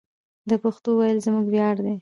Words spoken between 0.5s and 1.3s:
پښتو ویل